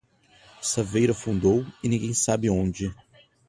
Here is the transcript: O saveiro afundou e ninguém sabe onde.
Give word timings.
O 0.59 0.63
saveiro 0.63 1.11
afundou 1.11 1.63
e 1.83 1.87
ninguém 1.87 2.11
sabe 2.11 2.49
onde. 2.49 2.91